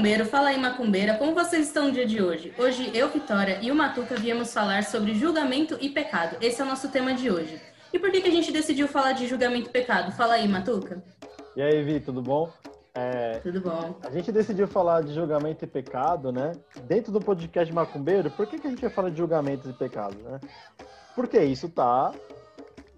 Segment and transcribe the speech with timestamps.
[0.00, 2.54] macumbeiro, fala aí macumbeira, como vocês estão no dia de hoje?
[2.58, 6.38] Hoje eu, Vitória e o Matuca viemos falar sobre julgamento e pecado.
[6.40, 7.60] Esse é o nosso tema de hoje.
[7.92, 10.10] E por que, que a gente decidiu falar de julgamento e pecado?
[10.12, 11.04] Fala aí, Matuca.
[11.54, 12.50] E aí, Vi, tudo bom?
[12.94, 13.94] É, tudo bom.
[14.02, 16.52] A gente decidiu falar de julgamento e pecado, né?
[16.84, 20.16] Dentro do podcast Macumbeiro, por que, que a gente vai falar de julgamentos e pecados,
[20.22, 20.40] né?
[21.14, 22.10] Porque isso tá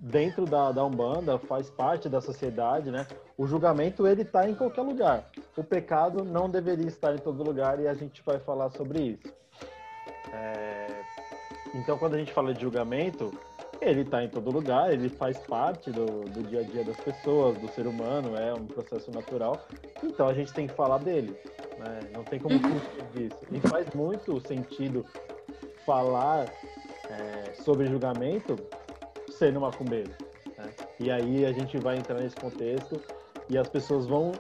[0.02, 3.06] dentro da, da Umbanda, faz parte da sociedade, né?
[3.38, 5.30] O julgamento, ele tá em qualquer lugar.
[5.56, 9.32] O pecado não deveria estar em todo lugar e a gente vai falar sobre isso.
[10.32, 10.88] É...
[11.72, 13.32] Então, quando a gente fala de julgamento,
[13.80, 17.56] ele está em todo lugar, ele faz parte do, do dia a dia das pessoas,
[17.58, 19.64] do ser humano, é um processo natural.
[20.02, 21.36] Então a gente tem que falar dele,
[21.78, 22.00] né?
[22.12, 22.80] não tem como uhum.
[22.80, 23.38] fugir disso.
[23.50, 25.04] E faz muito sentido
[25.84, 26.46] falar
[27.08, 28.56] é, sobre julgamento
[29.32, 30.10] sendo macumbeiro.
[30.58, 30.70] Né?
[31.00, 33.00] E aí a gente vai entrar nesse contexto
[33.48, 34.32] e as pessoas vão,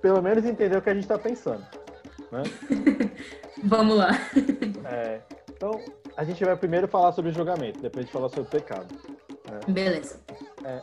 [0.00, 1.64] pelo menos, entender o que a gente está pensando.
[2.30, 2.42] Né?
[3.64, 4.10] Vamos lá.
[4.90, 5.20] É,
[5.50, 5.80] então,
[6.16, 8.94] a gente vai primeiro falar sobre julgamento, depois a gente fala sobre pecado.
[9.48, 9.60] Né?
[9.68, 10.20] Beleza.
[10.64, 10.82] É,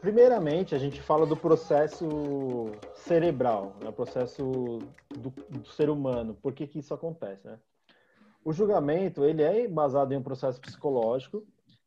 [0.00, 3.88] primeiramente, a gente fala do processo cerebral, né?
[3.88, 4.78] o processo
[5.10, 6.34] do, do, ser humano.
[6.40, 7.46] Por que, que isso acontece?
[7.46, 7.58] Né?
[8.44, 11.44] O julgamento ele é baseado em um processo psicológico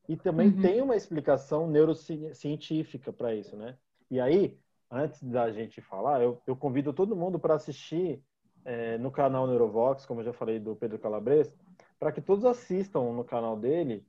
[0.08, 0.62] e também uhum.
[0.62, 3.76] tem uma explicação neurocientífica para isso, né?
[4.10, 4.58] E aí,
[4.90, 8.22] antes da gente falar, eu, eu convido todo mundo para assistir
[8.64, 11.54] é, no canal Neurovox, como eu já falei do Pedro Calabres,
[12.00, 14.06] para que todos assistam no canal dele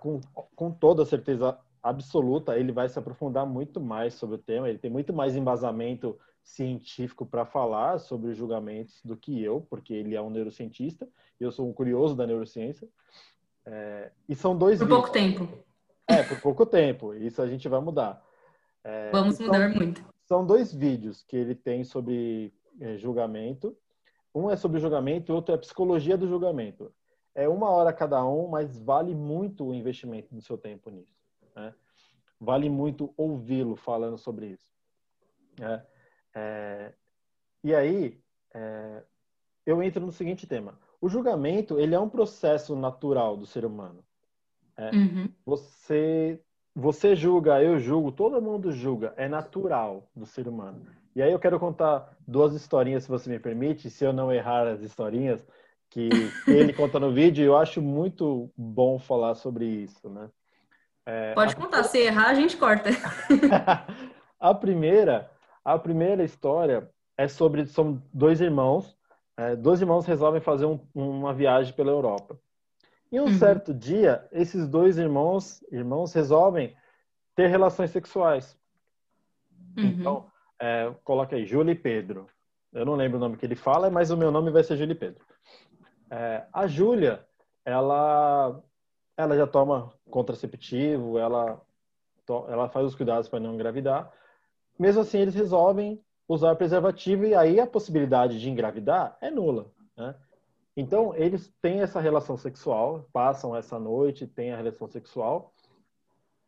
[0.00, 0.20] com,
[0.56, 2.58] com toda certeza absoluta.
[2.58, 7.24] Ele vai se aprofundar muito mais sobre o tema, ele tem muito mais embasamento científico
[7.24, 11.06] para falar sobre os julgamentos do que eu, porque ele é um neurocientista
[11.40, 12.88] eu sou um curioso da neurociência.
[13.66, 14.78] É, e são dois.
[14.78, 15.48] Por pouco tempo.
[16.06, 17.14] É, por pouco tempo.
[17.14, 18.22] Isso a gente vai mudar.
[18.82, 20.04] É, Vamos mudar muito.
[20.24, 23.76] São dois vídeos que ele tem sobre é, julgamento.
[24.34, 26.92] Um é sobre julgamento outro é psicologia do julgamento
[27.34, 31.16] é uma hora cada um, mas vale muito o investimento do seu tempo nisso.
[31.54, 31.74] Né?
[32.38, 34.70] Vale muito ouvi-lo falando sobre isso.
[35.60, 35.82] É,
[36.34, 36.94] é,
[37.62, 38.20] e aí,
[38.54, 39.02] é,
[39.64, 40.78] eu entro no seguinte tema.
[41.00, 44.04] O julgamento, ele é um processo natural do ser humano.
[44.76, 45.28] É, uhum.
[45.44, 46.40] Você,
[46.74, 49.14] você julga, eu julgo, todo mundo julga.
[49.16, 50.86] É natural do ser humano.
[51.14, 54.66] E aí eu quero contar duas historinhas, se você me permite, se eu não errar
[54.66, 55.44] as historinhas,
[55.90, 56.08] que,
[56.46, 60.30] ele conta no vídeo eu acho muito bom falar sobre isso, né?
[61.04, 61.84] É, Pode contar, a...
[61.84, 62.90] se errar a gente corta.
[64.38, 65.30] a primeira,
[65.64, 68.96] a primeira história é sobre são dois irmãos,
[69.40, 72.38] é, dois irmãos resolvem fazer um, uma viagem pela Europa.
[73.10, 73.38] E um uhum.
[73.38, 76.76] certo dia, esses dois irmãos, irmãos resolvem
[77.34, 78.54] ter relações sexuais.
[79.78, 79.84] Uhum.
[79.84, 80.30] Então,
[80.60, 82.26] é, coloca aí, Júlia e Pedro.
[82.70, 84.92] Eu não lembro o nome que ele fala, mas o meu nome vai ser Júlia
[84.92, 85.24] e Pedro.
[86.10, 87.26] É, a Júlia,
[87.64, 88.62] ela,
[89.16, 91.58] ela já toma contraceptivo, ela,
[92.46, 94.12] ela faz os cuidados para não engravidar.
[94.78, 95.98] Mesmo assim, eles resolvem
[96.32, 99.72] usar preservativo e aí a possibilidade de engravidar é nula.
[99.96, 100.14] Né?
[100.76, 105.52] Então, eles têm essa relação sexual, passam essa noite, têm a relação sexual.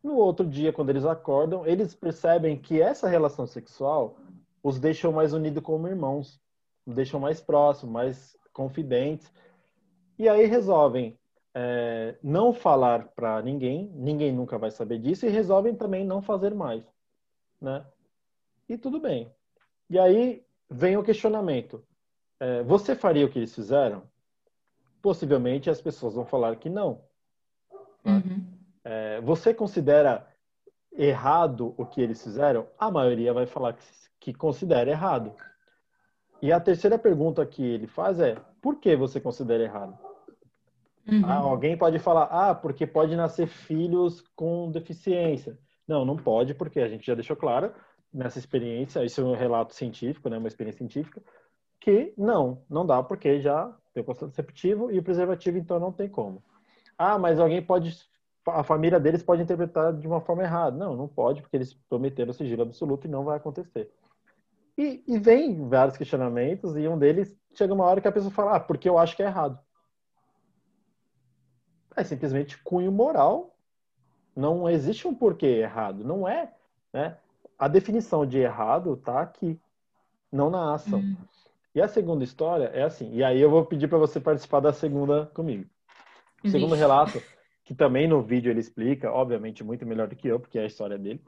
[0.01, 4.15] No outro dia, quando eles acordam, eles percebem que essa relação sexual
[4.63, 6.39] os deixou mais unidos como irmãos,
[6.85, 9.29] os deixam mais próximos, mais confidentes.
[10.17, 11.19] E aí resolvem
[11.53, 16.55] é, não falar para ninguém, ninguém nunca vai saber disso, e resolvem também não fazer
[16.55, 16.85] mais.
[17.59, 17.85] Né?
[18.69, 19.29] E tudo bem.
[19.93, 21.83] E aí vem o questionamento:
[22.39, 24.01] é, você faria o que eles fizeram?
[25.03, 27.01] Possivelmente as pessoas vão falar que não.
[28.03, 28.23] Né?
[28.25, 28.43] Uhum.
[28.83, 30.27] É, você considera
[30.91, 32.65] errado o que eles fizeram?
[32.79, 33.85] A maioria vai falar que,
[34.19, 35.31] que considera errado.
[36.41, 39.95] E a terceira pergunta que ele faz é: por que você considera errado?
[41.07, 41.21] Uhum.
[41.23, 45.55] Ah, alguém pode falar, ah, porque pode nascer filhos com deficiência.
[45.87, 47.71] Não, não pode, porque a gente já deixou claro
[48.13, 51.21] nessa experiência, isso é um relato científico, né, uma experiência científica,
[51.79, 56.07] que não, não dá, porque já tem o contraceptivo e o preservativo, então não tem
[56.07, 56.43] como.
[56.97, 57.97] Ah, mas alguém pode,
[58.47, 60.77] a família deles pode interpretar de uma forma errada.
[60.77, 63.91] Não, não pode, porque eles prometeram sigilo absoluto e não vai acontecer.
[64.77, 68.55] E, e vem vários questionamentos, e um deles chega uma hora que a pessoa fala,
[68.55, 69.59] ah, porque eu acho que é errado.
[71.95, 73.55] É simplesmente cunho moral.
[74.35, 76.03] Não existe um porquê errado.
[76.03, 76.51] Não é.
[76.91, 77.17] Né?
[77.63, 79.57] A definição de errado está aqui,
[80.29, 80.99] não na ação.
[80.99, 81.15] Hum.
[81.73, 83.13] E a segunda história é assim.
[83.13, 85.63] E aí eu vou pedir para você participar da segunda comigo.
[86.43, 87.23] O segundo relato,
[87.63, 90.65] que também no vídeo ele explica, obviamente muito melhor do que eu, porque é a
[90.65, 91.21] história dele.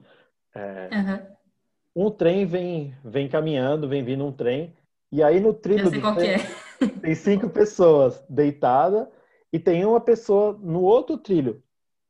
[0.53, 2.07] É, uhum.
[2.07, 4.75] Um trem vem, vem caminhando, vem vindo um trem,
[5.09, 6.87] E aí no trilho do trem, é.
[6.99, 9.07] tem cinco pessoas deitadas
[9.53, 11.63] e tem uma pessoa no outro trilho.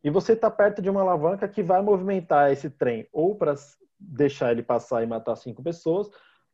[0.03, 3.53] E você está perto de uma alavanca que vai movimentar esse trem ou para
[4.07, 6.09] deixar ele passar e matar cinco pessoas,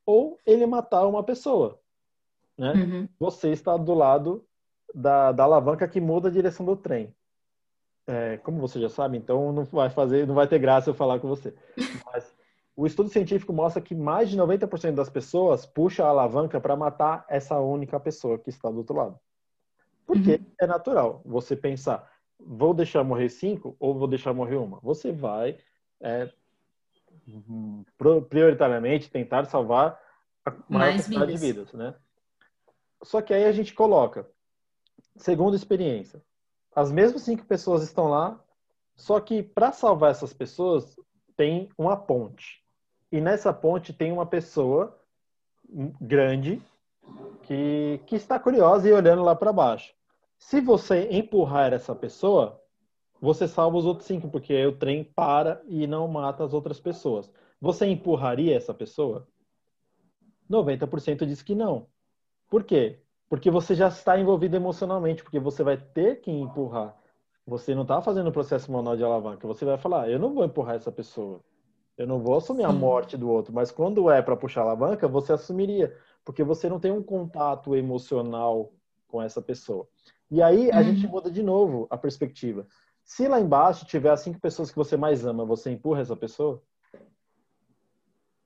[0.05, 1.79] ou ele matar uma pessoa.
[2.57, 2.73] Né?
[2.73, 3.09] Uhum.
[3.19, 4.45] Você está do lado
[4.93, 7.13] da, da alavanca que muda a direção do trem.
[8.07, 11.19] É, como você já sabe, então não vai fazer, não vai ter graça eu falar
[11.19, 11.53] com você.
[12.11, 12.35] Mas
[12.75, 17.25] o estudo científico mostra que mais de 90% das pessoas puxa a alavanca para matar
[17.29, 19.19] essa única pessoa que está do outro lado.
[20.05, 20.45] Porque uhum.
[20.59, 22.09] é natural você pensar,
[22.39, 24.79] vou deixar morrer cinco ou vou deixar morrer uma.
[24.81, 25.57] Você vai
[26.01, 26.29] é,
[28.29, 29.99] prioritariamente tentar salvar
[30.45, 31.41] a maior Mais quantidade vidas.
[31.41, 31.95] de vidas, né?
[33.03, 34.27] Só que aí a gente coloca,
[35.15, 36.21] segunda experiência,
[36.75, 38.39] as mesmas cinco pessoas estão lá,
[38.95, 40.95] só que para salvar essas pessoas
[41.35, 42.63] tem uma ponte.
[43.11, 44.97] E nessa ponte tem uma pessoa
[45.99, 46.61] grande
[47.43, 49.93] que, que está curiosa e olhando lá para baixo.
[50.37, 52.61] Se você empurrar essa pessoa,
[53.21, 57.31] você salva os outros cinco, porque o trem para e não mata as outras pessoas.
[57.61, 59.27] Você empurraria essa pessoa?
[60.49, 61.85] 90% diz que não.
[62.49, 62.99] Por quê?
[63.29, 66.97] Porque você já está envolvido emocionalmente, porque você vai ter que empurrar.
[67.45, 69.47] Você não está fazendo o processo manual de alavanca.
[69.47, 71.41] Você vai falar, eu não vou empurrar essa pessoa.
[71.95, 73.53] Eu não vou assumir a morte do outro.
[73.53, 75.95] Mas quando é para puxar a alavanca, você assumiria.
[76.25, 78.73] Porque você não tem um contato emocional
[79.07, 79.87] com essa pessoa.
[80.29, 80.83] E aí a uhum.
[80.83, 82.65] gente muda de novo a perspectiva.
[83.11, 86.63] Se lá embaixo tiver as cinco pessoas que você mais ama, você empurra essa pessoa?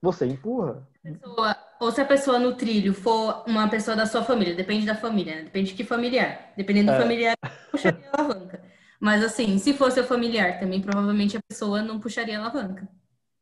[0.02, 0.88] Você empurra.
[1.00, 4.96] Pessoa, ou se a pessoa no trilho for uma pessoa da sua família, depende da
[4.96, 5.42] família, né?
[5.44, 6.52] depende de que familiar.
[6.56, 7.00] Dependendo do é.
[7.00, 7.36] familiar,
[7.70, 8.60] puxaria a alavanca.
[8.98, 12.88] Mas assim, se for seu familiar, também provavelmente a pessoa não puxaria a alavanca.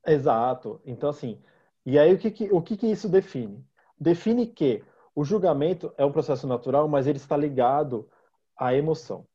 [0.07, 0.79] Exato.
[0.85, 1.43] Então, assim,
[1.87, 3.67] e aí o que, que o que, que isso define?
[3.99, 4.85] Define que
[5.15, 8.11] o julgamento é um processo natural, mas ele está ligado
[8.59, 9.27] à emoção.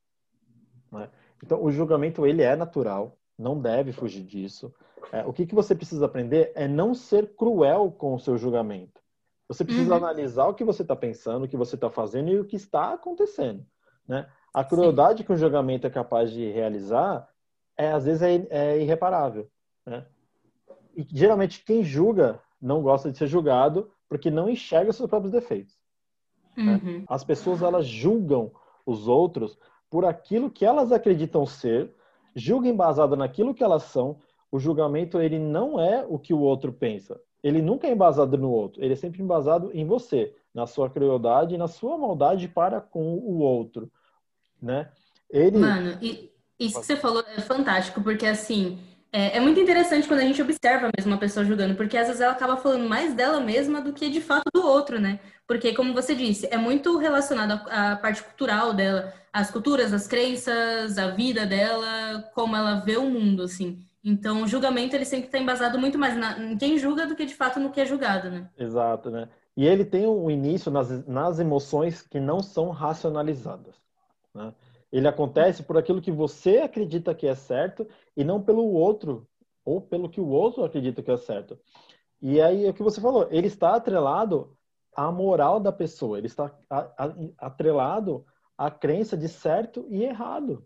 [0.91, 1.09] Né?
[1.43, 4.73] Então, o julgamento ele é natural, não deve fugir disso.
[5.11, 8.99] É, o que, que você precisa aprender é não ser cruel com o seu julgamento.
[9.47, 9.97] Você precisa uhum.
[9.97, 12.93] analisar o que você está pensando, o que você está fazendo e o que está
[12.93, 13.65] acontecendo.
[14.07, 14.29] Né?
[14.53, 15.23] A crueldade Sim.
[15.23, 17.27] que o julgamento é capaz de realizar,
[17.75, 19.49] é, às vezes, é, é irreparável.
[19.85, 20.05] Né?
[20.95, 25.75] E geralmente quem julga não gosta de ser julgado porque não enxerga seus próprios defeitos.
[26.55, 26.79] Né?
[26.83, 26.99] Uhum.
[26.99, 27.05] Né?
[27.07, 28.51] As pessoas elas julgam
[28.85, 29.57] os outros
[29.89, 31.93] por aquilo que elas acreditam ser,
[32.35, 34.17] julgam embasado naquilo que elas são
[34.51, 37.19] o julgamento ele não é o que o outro pensa.
[37.43, 38.83] Ele nunca é embasado no outro.
[38.83, 43.15] Ele é sempre embasado em você, na sua crueldade e na sua maldade para com
[43.15, 43.89] o outro,
[44.61, 44.91] né?
[45.29, 45.57] Ele...
[45.57, 48.79] Mano, e isso que você falou é fantástico, porque assim,
[49.11, 52.21] é, é, muito interessante quando a gente observa mesmo uma pessoa julgando, porque às vezes
[52.21, 55.19] ela acaba falando mais dela mesma do que de fato do outro, né?
[55.47, 60.07] Porque, como você disse, é muito relacionado à, à parte cultural dela, às culturas, às
[60.07, 63.83] crenças, à vida dela, como ela vê o mundo, assim.
[64.03, 67.25] Então, o julgamento ele sempre está embasado muito mais na, em quem julga do que
[67.25, 68.47] de fato no que é julgado, né?
[68.57, 69.27] Exato, né?
[69.57, 73.75] E ele tem um início nas, nas emoções que não são racionalizadas.
[74.33, 74.53] Né?
[74.91, 79.27] Ele acontece por aquilo que você acredita que é certo e não pelo outro,
[79.63, 81.59] ou pelo que o outro acredita que é certo.
[82.21, 84.57] E aí, é o que você falou, ele está atrelado
[84.95, 86.51] à moral da pessoa, ele está
[87.37, 88.25] atrelado
[88.57, 90.65] à crença de certo e errado.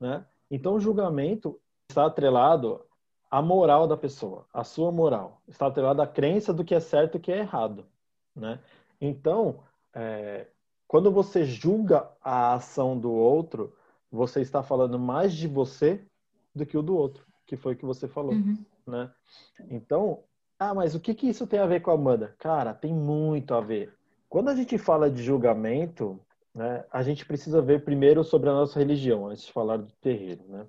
[0.00, 0.24] Né?
[0.50, 2.86] Então, o julgamento está atrelado
[3.30, 5.42] à moral da pessoa, à sua moral.
[5.48, 7.86] Está atrelado à crença do que é certo e que é errado.
[8.34, 8.60] Né?
[9.00, 10.46] Então, é,
[10.86, 13.74] quando você julga a ação do outro,
[14.10, 16.04] você está falando mais de você
[16.54, 18.32] do que o do outro, que foi o que você falou.
[18.32, 18.56] Uhum.
[18.86, 19.10] Né?
[19.70, 20.22] Então,
[20.58, 22.34] ah, mas o que, que isso tem a ver com a Amanda?
[22.38, 23.92] Cara, tem muito a ver.
[24.28, 26.20] Quando a gente fala de julgamento,
[26.54, 30.44] né, a gente precisa ver primeiro sobre a nossa religião, antes de falar do terreiro.
[30.48, 30.66] Né?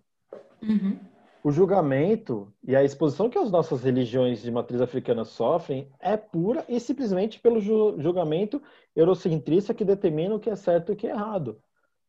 [0.61, 0.99] Uhum.
[1.43, 6.65] O julgamento e a exposição que as nossas religiões de matriz africana sofrem é pura
[6.67, 8.61] e simplesmente pelo julgamento
[8.95, 11.61] eurocentrista que determina o que é certo e o que é errado.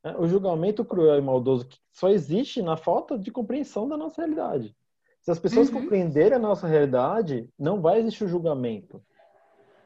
[0.03, 4.75] É, o julgamento cruel e maldoso só existe na falta de compreensão da nossa realidade.
[5.21, 5.83] Se as pessoas uhum.
[5.83, 9.03] compreenderem a nossa realidade, não vai existir o julgamento.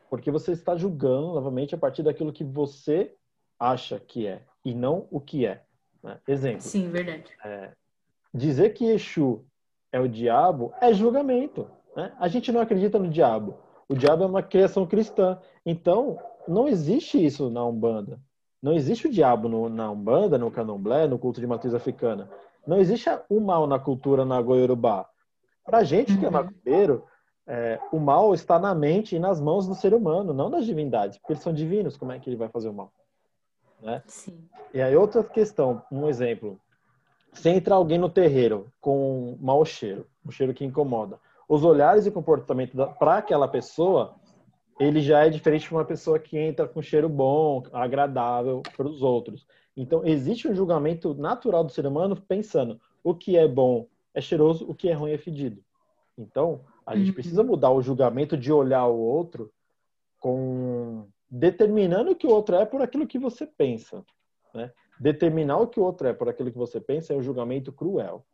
[0.09, 3.15] Porque você está julgando, novamente, a partir daquilo que você
[3.59, 5.63] acha que é, e não o que é.
[6.03, 6.21] Né?
[6.29, 6.61] Exemplo.
[6.61, 7.33] Sim, verdade.
[7.45, 7.73] É,
[8.33, 9.45] dizer que Exu
[9.91, 11.69] é o diabo é julgamento.
[11.95, 12.13] Né?
[12.19, 13.59] A gente não acredita no diabo.
[13.89, 15.39] O diabo é uma criação cristã.
[15.65, 18.19] Então, não existe isso na Umbanda.
[18.63, 22.31] Não existe o diabo no, na Umbanda, no Candomblé, no culto de matriz africana.
[22.67, 25.09] Não existe o mal na cultura na Goiorubá.
[25.65, 26.35] Pra gente que é uhum.
[26.35, 27.05] macumbeiro,
[27.47, 31.19] é, o mal está na mente e nas mãos do ser humano, não das divindades,
[31.19, 32.93] porque eles são divinos, como é que ele vai fazer o mal?
[33.81, 34.03] Né?
[34.07, 34.49] Sim.
[34.73, 36.61] E aí outra questão, um exemplo,
[37.33, 42.11] se entra alguém no terreiro com mau cheiro, um cheiro que incomoda, os olhares e
[42.11, 44.15] comportamento para aquela pessoa,
[44.79, 49.03] ele já é diferente de uma pessoa que entra com cheiro bom, agradável para os
[49.03, 49.47] outros.
[49.77, 54.69] Então, existe um julgamento natural do ser humano pensando o que é bom é cheiroso,
[54.69, 55.63] o que é ruim é fedido.
[56.17, 57.15] Então, a gente uhum.
[57.15, 59.51] precisa mudar o julgamento de olhar o outro
[60.19, 64.05] com determinando o que o outro é por aquilo que você pensa.
[64.55, 64.71] Né?
[65.01, 68.25] Determinar o que o outro é por aquilo que você pensa é um julgamento cruel.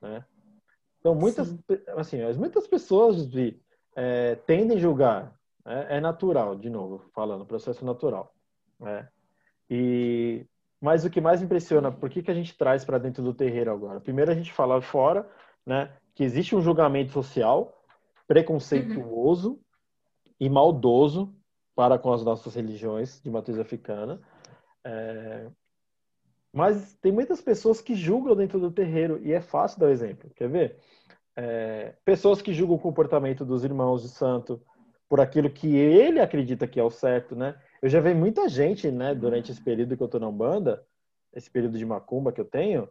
[0.00, 0.24] Né?
[1.00, 1.56] Então, muitas,
[1.96, 3.60] assim, muitas pessoas de,
[3.94, 5.36] é, tendem a julgar.
[5.64, 8.32] É, é, natural, de novo, falando, processo natural.
[8.78, 9.08] Né?
[9.68, 10.46] E
[10.80, 13.72] mas o que mais impressiona, por que, que a gente traz para dentro do terreiro
[13.72, 14.00] agora?
[14.00, 15.28] Primeiro a gente fala fora,
[15.64, 17.82] né, que existe um julgamento social
[18.28, 19.60] preconceituoso uhum.
[20.38, 21.34] e maldoso
[21.74, 24.20] para com as nossas religiões de matriz africana.
[24.84, 25.50] É...
[26.56, 30.30] Mas tem muitas pessoas que julgam dentro do terreiro e é fácil dar o exemplo.
[30.34, 30.78] Quer ver?
[31.36, 31.92] É...
[32.02, 34.58] Pessoas que julgam o comportamento dos irmãos de santo
[35.06, 37.56] por aquilo que ele acredita que é o certo, né?
[37.82, 40.82] Eu já vi muita gente, né, durante esse período que eu tô na Umbanda,
[41.34, 42.88] esse período de macumba que eu tenho,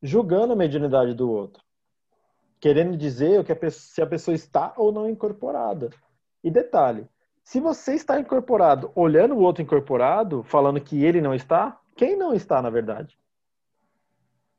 [0.00, 1.64] julgando a mediunidade do outro.
[2.60, 5.90] Querendo dizer que a pessoa, se a pessoa está ou não incorporada.
[6.44, 7.08] E detalhe,
[7.42, 12.32] se você está incorporado olhando o outro incorporado, falando que ele não está, quem não
[12.32, 13.14] está, na verdade?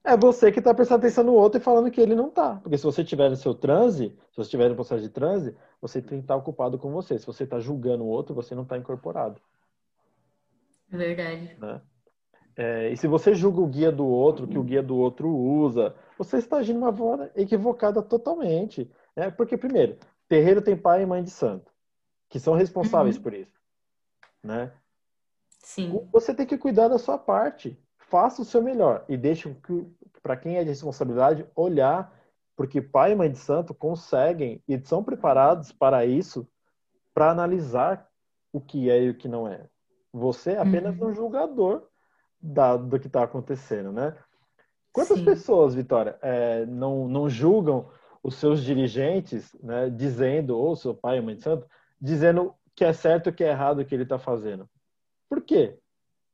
[0.03, 2.57] É você que está prestando atenção no outro e falando que ele não está.
[2.57, 5.99] Porque se você estiver no seu transe, se você estiver no processo de transe, você
[6.03, 7.17] tem que estar ocupado com você.
[7.17, 9.41] Se você está julgando o outro, você não está incorporado.
[10.87, 11.57] Verdade.
[11.59, 11.81] Né?
[12.55, 15.95] É, e se você julga o guia do outro, que o guia do outro usa,
[16.19, 18.87] você está agindo de uma forma equivocada totalmente.
[19.15, 19.31] Né?
[19.31, 21.71] Porque, primeiro, terreiro tem pai e mãe de santo,
[22.29, 23.23] que são responsáveis uhum.
[23.23, 23.59] por isso.
[24.43, 24.71] Né?
[25.63, 26.07] Sim.
[26.11, 27.77] Você tem que cuidar da sua parte.
[27.97, 29.55] Faça o seu melhor e deixe
[30.21, 32.13] para quem é de responsabilidade olhar,
[32.55, 36.47] porque pai e mãe de santo conseguem e são preparados para isso,
[37.13, 38.07] para analisar
[38.51, 39.65] o que é e o que não é.
[40.11, 41.07] Você é apenas uhum.
[41.07, 41.87] um julgador
[42.41, 44.15] da, do que está acontecendo, né?
[44.91, 45.25] Quantas Sim.
[45.25, 47.89] pessoas, Vitória, é, não, não julgam
[48.21, 51.65] os seus dirigentes, né, dizendo, ou seu pai ou mãe de santo,
[51.99, 54.69] dizendo que é certo e que é errado o que ele está fazendo?
[55.31, 55.79] Por quê?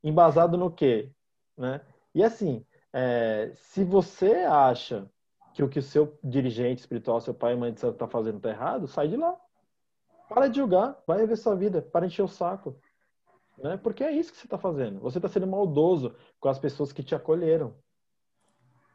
[0.03, 1.11] Embasado no quê?
[1.55, 1.81] Né?
[2.15, 5.07] E assim, é, se você acha
[5.53, 8.37] que o que o seu dirigente espiritual, seu pai e mãe de santo está fazendo
[8.37, 9.39] está errado, sai de lá.
[10.27, 12.75] Para de julgar, vai ver sua vida, para encher o saco.
[13.59, 13.77] Né?
[13.77, 14.99] Porque é isso que você está fazendo.
[15.01, 17.75] Você está sendo maldoso com as pessoas que te acolheram.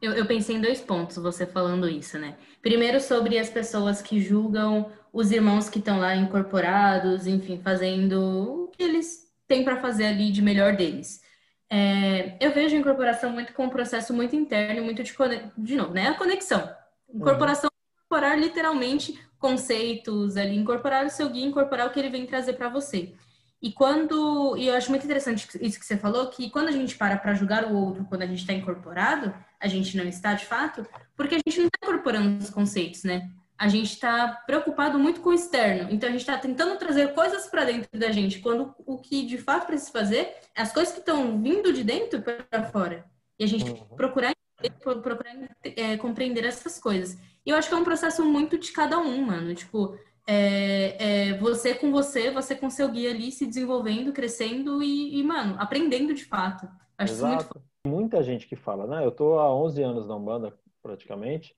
[0.01, 2.37] Eu, eu, pensei em dois pontos você falando isso, né?
[2.61, 8.69] Primeiro sobre as pessoas que julgam os irmãos que estão lá incorporados, enfim, fazendo o
[8.69, 11.21] que eles têm para fazer ali de melhor deles.
[11.69, 15.13] É, eu vejo a incorporação muito com um processo muito interno, muito de,
[15.59, 16.09] de novo, né?
[16.09, 16.71] A conexão.
[17.13, 18.07] Incorporação, uhum.
[18.07, 22.71] incorporar literalmente conceitos ali, incorporar o seu guia, incorporar o que ele vem trazer para
[22.71, 23.13] você.
[23.61, 24.57] E quando.
[24.57, 27.35] E eu acho muito interessante isso que você falou, que quando a gente para para
[27.35, 31.35] julgar o outro, quando a gente está incorporado, a gente não está de fato, porque
[31.35, 33.31] a gente não está incorporando os conceitos, né?
[33.63, 35.89] A gente está preocupado muito com o externo.
[35.91, 39.39] Então a gente está tentando trazer coisas para dentro da gente, quando o que de
[39.39, 43.05] fato precisa fazer é as coisas que estão vindo de dentro para fora.
[43.39, 43.97] E a gente uhum.
[43.97, 44.35] procurar,
[44.83, 47.17] procurar é, compreender essas coisas.
[47.47, 49.55] E eu acho que é um processo muito de cada um, mano.
[49.55, 50.97] Tipo, é,
[51.31, 55.55] é, você com você, você com seu guia ali se desenvolvendo, crescendo e, e mano,
[55.61, 56.69] aprendendo de fato.
[56.99, 57.55] Acho Exato.
[57.55, 59.05] muito Muita gente que fala, né?
[59.05, 61.55] Eu tô há 11 anos na Umbanda, praticamente,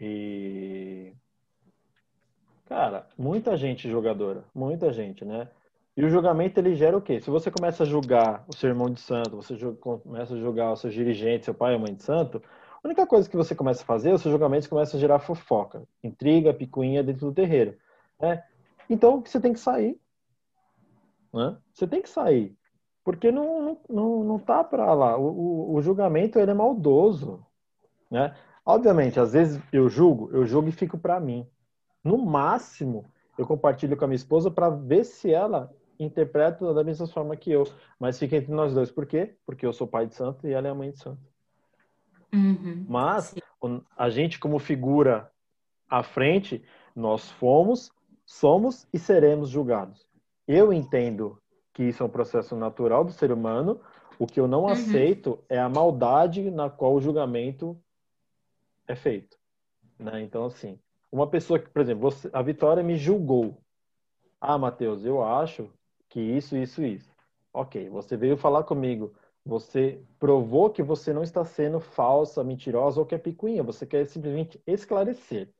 [0.00, 1.14] e...
[2.68, 5.48] Cara, muita gente jogadora, muita gente, né?
[5.96, 7.18] E o julgamento, ele gera o quê?
[7.18, 10.80] Se você começa a julgar o seu irmão de santo, você começa a julgar os
[10.80, 12.42] seus dirigentes, seu pai ou mãe de santo,
[12.84, 15.82] a única coisa que você começa a fazer, os seus julgamentos começam a gerar fofoca,
[16.04, 17.74] intriga, picuinha dentro do terreiro.
[18.20, 18.44] Né?
[18.88, 19.98] Então, você tem que sair.
[21.32, 21.56] Né?
[21.72, 22.54] Você tem que sair.
[23.02, 25.16] Porque não, não, não tá para lá.
[25.16, 27.44] O, o, o, julgamento ele é maldoso.
[28.10, 28.36] Né?
[28.64, 31.46] Obviamente, às vezes eu julgo, eu julgo e fico para mim.
[32.02, 33.04] No máximo,
[33.36, 37.50] eu compartilho com a minha esposa para ver se ela interpreta da mesma forma que
[37.50, 37.64] eu.
[37.98, 38.90] Mas fica entre nós dois.
[38.90, 39.36] Por quê?
[39.44, 41.20] Porque eu sou pai de santo e ela é a mãe de santo.
[42.32, 43.40] Uhum, Mas sim.
[43.96, 45.30] a gente, como figura
[45.88, 46.62] à frente,
[46.94, 47.90] nós fomos
[48.28, 50.06] somos e seremos julgados.
[50.46, 51.40] Eu entendo
[51.72, 53.80] que isso é um processo natural do ser humano.
[54.18, 54.68] O que eu não uhum.
[54.68, 57.80] aceito é a maldade na qual o julgamento
[58.86, 59.38] é feito.
[59.98, 60.22] Né?
[60.22, 60.78] Então, assim,
[61.10, 63.58] Uma pessoa que, por exemplo, você, a Vitória me julgou.
[64.40, 65.70] Ah, Matheus, eu acho
[66.08, 67.10] que isso, isso, isso.
[67.52, 69.14] Ok, você veio falar comigo.
[69.44, 73.62] Você provou que você não está sendo falsa, mentirosa ou que é picuinha.
[73.62, 75.50] Você quer simplesmente esclarecer.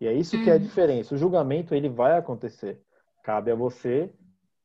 [0.00, 0.62] E é isso que é a uhum.
[0.62, 1.14] diferença.
[1.14, 2.80] O julgamento ele vai acontecer.
[3.22, 4.12] Cabe a você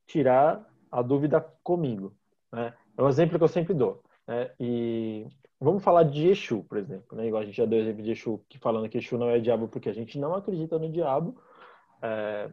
[0.06, 2.16] tirar a dúvida comigo.
[2.52, 2.74] Né?
[2.98, 4.04] É um exemplo que eu sempre dou.
[4.28, 4.52] Né?
[4.60, 5.28] E
[5.60, 7.18] vamos falar de Exu, por exemplo.
[7.18, 7.28] Né?
[7.28, 9.68] Igual a gente já deu exemplo de Exu, que falando que Exu não é diabo
[9.68, 11.36] porque a gente não acredita no diabo.
[12.02, 12.50] É...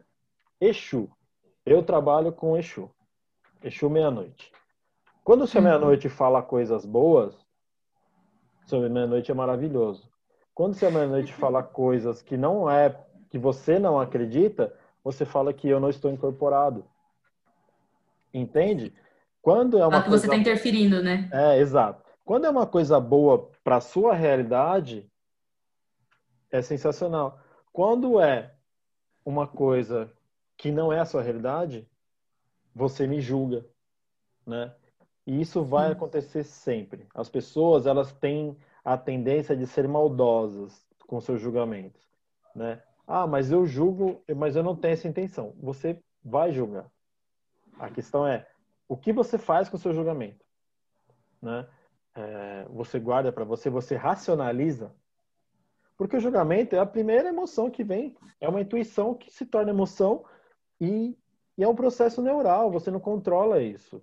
[0.59, 1.09] Exu.
[1.65, 2.89] Eu trabalho com Exu.
[3.63, 4.51] Exu meia-noite.
[5.23, 5.67] Quando o seu uhum.
[5.67, 7.35] meia-noite fala coisas boas,
[8.65, 10.09] sobre meia-noite é maravilhoso.
[10.53, 12.97] Quando o seu meia-noite fala coisas que não é,
[13.29, 14.73] que você não acredita,
[15.03, 16.85] você fala que eu não estou incorporado.
[18.33, 18.93] Entende?
[19.41, 20.21] Quando é uma ah, que coisa...
[20.21, 21.29] você está interferindo, né?
[21.31, 22.06] É, exato.
[22.27, 25.09] Quando é uma coisa boa para sua realidade,
[26.51, 27.39] é sensacional.
[27.71, 28.53] Quando é
[29.23, 30.11] uma coisa
[30.57, 31.89] que não é a sua realidade,
[32.75, 33.65] você me julga,
[34.45, 34.75] né?
[35.25, 37.07] E isso vai acontecer sempre.
[37.15, 42.05] As pessoas, elas têm a tendência de ser maldosas com seus julgamentos,
[42.53, 42.83] né?
[43.07, 45.55] Ah, mas eu julgo, mas eu não tenho essa intenção.
[45.61, 46.91] Você vai julgar.
[47.79, 48.45] A questão é
[48.85, 50.45] o que você faz com o seu julgamento,
[51.41, 51.65] né?
[52.19, 54.91] É, você guarda para você, você racionaliza,
[55.95, 59.69] porque o julgamento é a primeira emoção que vem, é uma intuição que se torna
[59.69, 60.25] emoção
[60.81, 61.15] e,
[61.55, 62.71] e é um processo neural.
[62.71, 64.01] Você não controla isso,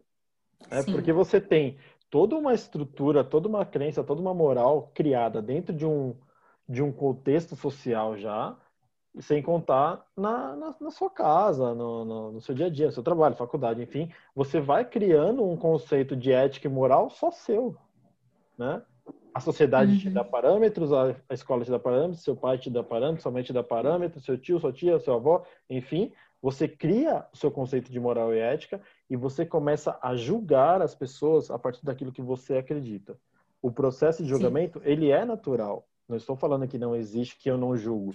[0.71, 1.77] é porque você tem
[2.09, 6.17] toda uma estrutura, toda uma crença, toda uma moral criada dentro de um
[6.67, 8.57] de um contexto social já
[9.21, 12.93] sem contar na, na, na sua casa, no, no, no, seu dia a dia, no
[12.93, 17.77] seu trabalho, faculdade, enfim, você vai criando um conceito de ética e moral só seu,
[18.59, 18.83] né?
[19.35, 19.99] A sociedade uhum.
[19.99, 23.33] te dá parâmetros, a, a, escola te dá parâmetros, seu pai te dá parâmetros, sua
[23.33, 27.51] mãe te dá parâmetros, seu tio, sua tia, sua avó, enfim, você cria o seu
[27.51, 32.13] conceito de moral e ética e você começa a julgar as pessoas a partir daquilo
[32.13, 33.19] que você acredita.
[33.61, 34.87] O processo de julgamento, Sim.
[34.89, 35.89] ele é natural.
[36.09, 38.15] Não estou falando que não existe, que eu não julgo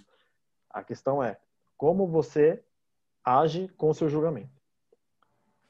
[0.69, 1.37] a questão é
[1.75, 2.63] como você
[3.23, 4.51] age com o seu julgamento.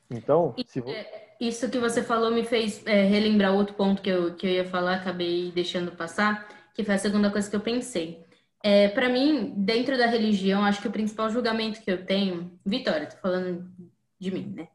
[0.09, 4.35] Então, se é, isso que você falou me fez é, relembrar outro ponto que eu,
[4.35, 8.25] que eu ia falar, acabei deixando passar, que foi a segunda coisa que eu pensei.
[8.61, 13.07] É, para mim, dentro da religião, acho que o principal julgamento que eu tenho, Vitória,
[13.07, 13.71] tô falando
[14.19, 14.67] de mim, né?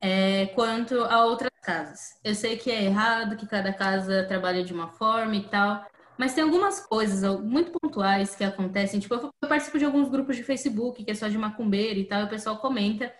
[0.00, 2.18] É quanto a outras casas.
[2.24, 5.86] Eu sei que é errado, que cada casa trabalha de uma forma e tal,
[6.18, 8.98] mas tem algumas coisas muito pontuais que acontecem.
[8.98, 12.22] Tipo, eu participo de alguns grupos de Facebook, que é só de macumbeira e tal,
[12.22, 13.12] e o pessoal comenta.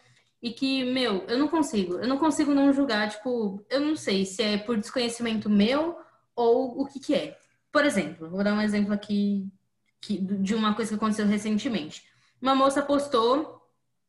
[0.42, 1.94] E que, meu, eu não consigo.
[1.94, 5.98] Eu não consigo não julgar, tipo, eu não sei se é por desconhecimento meu
[6.34, 7.36] ou o que que é.
[7.70, 9.46] Por exemplo, vou dar um exemplo aqui
[10.00, 12.04] que, de uma coisa que aconteceu recentemente.
[12.40, 13.60] Uma moça postou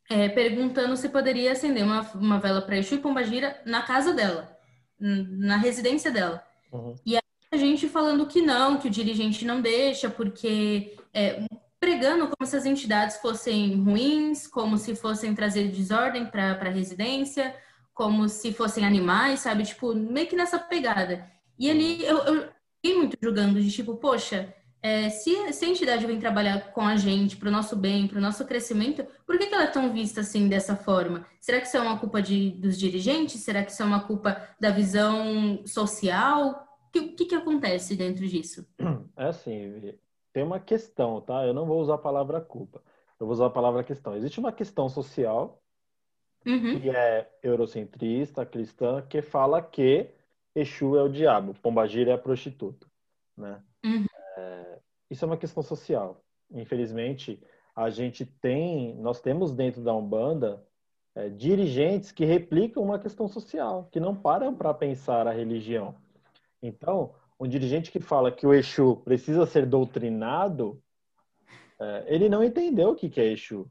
[0.10, 4.58] é, perguntando se poderia acender uma, uma vela para Exu e Pombagira na casa dela,
[5.00, 6.44] na residência dela.
[6.72, 6.96] Uhum.
[7.06, 11.46] E a gente falando que não, que o dirigente não deixa, porque é,
[11.82, 17.56] pregando como se as entidades fossem ruins, como se fossem trazer desordem para a residência,
[17.92, 19.64] como se fossem animais, sabe?
[19.64, 21.28] Tipo, meio que nessa pegada.
[21.58, 26.06] E ali eu, eu fiquei muito julgando de tipo, poxa, é, se, se, a entidade
[26.06, 29.48] vem trabalhar com a gente para o nosso bem, para o nosso crescimento, por que,
[29.48, 31.26] que, ela é tão vista assim dessa forma?
[31.40, 33.42] Será que isso é uma culpa de, dos dirigentes?
[33.42, 36.68] Será que isso é uma culpa da visão social?
[36.88, 38.68] O que, que acontece dentro disso?
[39.18, 39.96] É assim,
[40.34, 41.46] tem uma questão, tá?
[41.46, 42.82] Eu não vou usar a palavra culpa.
[43.20, 44.16] Eu vou usar a palavra questão.
[44.16, 45.62] Existe uma questão social
[46.46, 46.80] uhum.
[46.80, 50.10] que é eurocentrista, cristã, que fala que
[50.56, 52.86] Exu é o diabo, Pombagira é a prostituta,
[53.38, 53.62] né?
[53.86, 54.06] Uhum.
[54.38, 56.22] É, isso é uma questão social.
[56.52, 57.42] Infelizmente,
[57.76, 60.66] a gente tem, nós temos dentro da Umbanda
[61.16, 65.96] é, dirigentes que replicam uma questão social, que não param para pensar a religião.
[66.62, 70.80] Então, um dirigente que fala que o Exu precisa ser doutrinado,
[71.80, 73.66] é, ele não entendeu o que, que é Exu.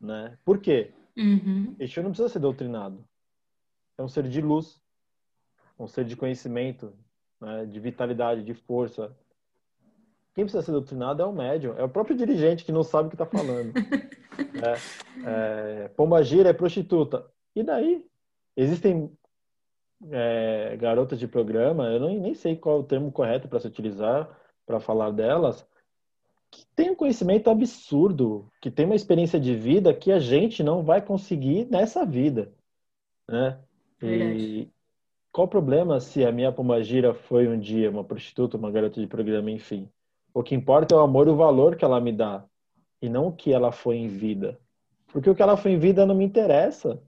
[0.00, 0.38] Né?
[0.42, 0.94] Por quê?
[1.14, 1.76] Uhum.
[1.78, 3.04] Exu não precisa ser doutrinado.
[3.98, 4.80] É um ser de luz,
[5.78, 6.94] um ser de conhecimento,
[7.38, 7.66] né?
[7.66, 9.14] de vitalidade, de força.
[10.34, 13.10] Quem precisa ser doutrinado é o médium, é o próprio dirigente que não sabe o
[13.10, 13.74] que está falando.
[15.26, 17.30] é, é, Pomba gira é prostituta.
[17.54, 18.06] E daí?
[18.56, 19.14] Existem
[20.10, 23.66] é, garotas de programa, eu nem, nem sei qual é o termo correto para se
[23.66, 24.28] utilizar
[24.66, 25.66] para falar delas,
[26.50, 30.82] que tem um conhecimento absurdo, que tem uma experiência de vida que a gente não
[30.82, 32.52] vai conseguir nessa vida,
[33.28, 33.58] né?
[34.02, 34.68] E
[35.32, 39.06] qual o problema se a minha pomagira foi um dia uma prostituta, uma garota de
[39.06, 39.88] programa, enfim?
[40.34, 42.44] O que importa é o amor e o valor que ela me dá,
[43.00, 44.58] e não o que ela foi em vida.
[45.12, 47.00] Porque o que ela foi em vida não me interessa.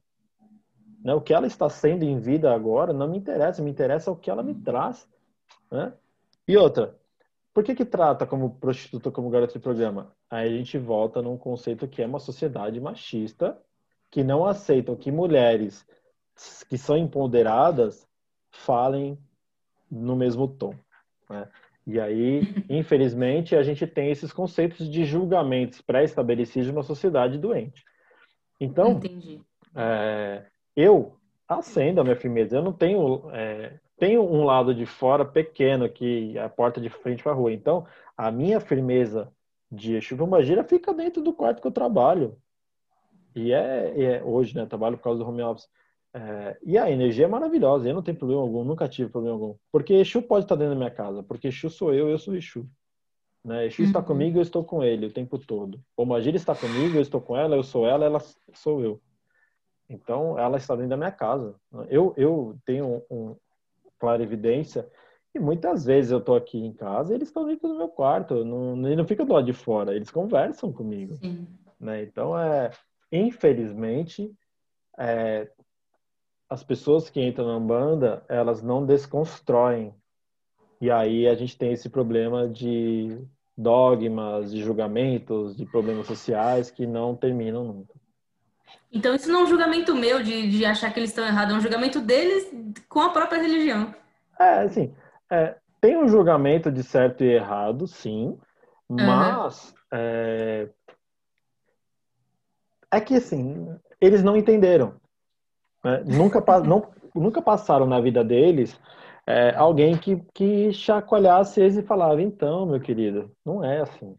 [1.02, 1.14] Né?
[1.14, 4.30] O que ela está sendo em vida agora não me interessa, me interessa o que
[4.30, 5.08] ela me traz.
[5.70, 5.92] Né?
[6.46, 6.96] E outra,
[7.52, 10.12] por que, que trata como prostituta como garota de programa?
[10.30, 13.60] Aí a gente volta num conceito que é uma sociedade machista
[14.10, 15.86] que não aceitam que mulheres
[16.68, 18.06] que são empoderadas
[18.50, 19.18] falem
[19.90, 20.74] no mesmo tom.
[21.28, 21.48] Né?
[21.86, 27.82] E aí, infelizmente, a gente tem esses conceitos de julgamentos pré-estabelecidos de uma sociedade doente.
[28.60, 29.00] Então,
[29.74, 30.44] é,
[30.80, 31.16] eu
[31.48, 32.56] acendo a minha firmeza.
[32.56, 36.88] Eu não tenho é, tenho um lado de fora pequeno que é a porta de
[36.88, 37.52] frente para a rua.
[37.52, 37.84] Então,
[38.16, 39.32] a minha firmeza
[39.70, 42.36] de chuva magia fica dentro do quarto que eu trabalho.
[43.34, 44.66] E é, é hoje, né?
[44.66, 45.68] Trabalho por causa do home office.
[46.14, 49.56] É, e a energia é maravilhosa, eu não tenho problema algum, nunca tive problema algum.
[49.70, 52.66] Porque Exu pode estar dentro da minha casa, porque Exu sou eu, eu sou Exu.
[53.44, 53.66] Né?
[53.66, 53.88] Exu uhum.
[53.88, 55.80] está comigo, eu estou com ele o tempo todo.
[55.96, 58.20] O Magia está comigo, eu estou com ela, eu sou ela, ela
[58.54, 59.00] sou eu.
[59.88, 61.54] Então, ela está dentro da minha casa.
[61.88, 63.34] Eu, eu tenho um,
[63.98, 64.88] clara evidência
[65.34, 68.44] e muitas vezes eu estou aqui em casa e eles estão dentro do meu quarto,
[68.44, 71.16] não, não ficam do lado de fora, eles conversam comigo.
[71.16, 71.46] Sim.
[71.78, 72.02] Né?
[72.02, 72.70] Então, é,
[73.12, 74.32] infelizmente,
[74.98, 75.50] é,
[76.48, 79.94] as pessoas que entram na banda, elas não desconstroem.
[80.80, 83.18] E aí a gente tem esse problema de
[83.56, 87.97] dogmas, de julgamentos, de problemas sociais que não terminam nunca.
[88.92, 91.58] Então isso não é um julgamento meu de, de achar que eles estão errados, é
[91.58, 92.50] um julgamento deles
[92.88, 93.94] com a própria religião.
[94.38, 94.94] É, assim,
[95.30, 98.38] é, tem um julgamento de certo e errado, sim,
[98.88, 99.74] mas uhum.
[99.92, 100.68] é,
[102.90, 103.68] é que assim,
[104.00, 104.94] eles não entenderam.
[105.84, 106.02] Né?
[106.06, 108.78] Nunca, não, nunca passaram na vida deles
[109.26, 114.16] é, alguém que, que chacoalhasse eles e falava, então, meu querido, não é assim.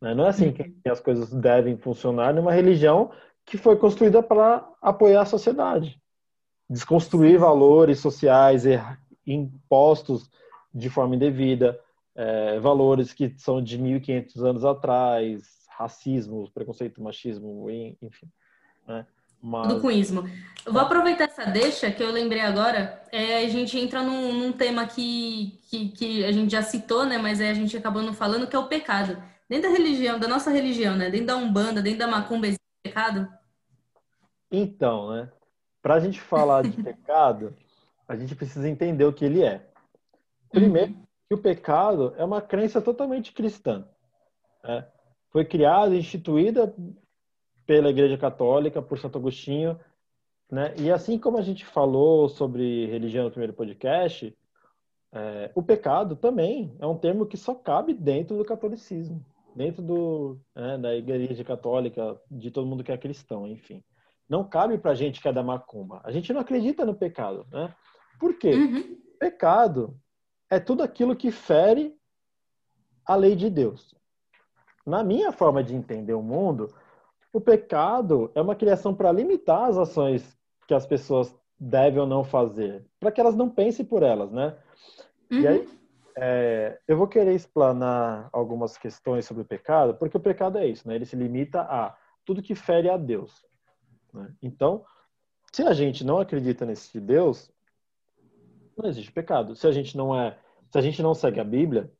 [0.00, 0.14] Né?
[0.14, 3.12] Não é assim que, que as coisas devem funcionar numa religião
[3.46, 5.98] que foi construída para apoiar a sociedade.
[6.68, 8.64] Desconstruir valores sociais
[9.24, 10.28] impostos
[10.74, 11.80] de forma indevida,
[12.14, 17.70] é, valores que são de 1.500 anos atrás, racismo, preconceito, machismo,
[18.02, 18.26] enfim.
[18.86, 19.06] Né?
[19.40, 19.68] Mas...
[19.68, 20.28] Do cuismo.
[20.64, 23.00] Eu vou aproveitar essa deixa que eu lembrei agora.
[23.12, 27.16] É, a gente entra num, num tema que, que, que, a gente já citou, né?
[27.16, 29.22] Mas a gente acabou não falando, que é o pecado.
[29.48, 31.10] Dentro da religião, da nossa religião, né?
[31.10, 32.65] Dentro da Umbanda, dentro da Macumba, existe
[32.96, 33.28] pecado?
[34.50, 35.30] Então, né?
[35.82, 37.54] Para a gente falar de pecado,
[38.08, 39.68] a gente precisa entender o que ele é.
[40.50, 41.02] Primeiro, uhum.
[41.28, 43.86] que o pecado é uma crença totalmente cristã.
[44.64, 44.86] Né?
[45.30, 46.74] Foi criada, instituída
[47.66, 49.78] pela Igreja Católica, por Santo Agostinho,
[50.50, 50.72] né?
[50.78, 54.36] E assim como a gente falou sobre religião no primeiro podcast,
[55.12, 59.24] é, o pecado também é um termo que só cabe dentro do catolicismo,
[59.56, 63.82] dentro do, né, da Igreja Católica, de todo mundo que é cristão, enfim.
[64.28, 66.00] Não cabe para a gente que é da macumba.
[66.04, 67.74] A gente não acredita no pecado, né?
[68.20, 68.50] Por quê?
[68.50, 68.98] Uhum.
[69.18, 69.96] Pecado
[70.50, 71.96] é tudo aquilo que fere
[73.04, 73.94] a lei de Deus.
[74.84, 76.74] Na minha forma de entender o mundo,
[77.32, 82.22] o pecado é uma criação para limitar as ações que as pessoas devem ou não
[82.22, 84.56] fazer, para que elas não pensem por elas, né?
[85.30, 85.40] Uhum.
[85.40, 85.66] E aí, uhum.
[86.18, 90.88] É, eu vou querer explanar algumas questões sobre o pecado, porque o pecado é isso,
[90.88, 90.94] né?
[90.94, 93.44] Ele se limita a tudo que fere a Deus.
[94.12, 94.34] Né?
[94.42, 94.84] Então,
[95.52, 97.52] se a gente não acredita nesse Deus,
[98.76, 99.54] não existe pecado.
[99.54, 100.38] Se a gente não é,
[100.70, 101.92] se a gente não segue a Bíblia,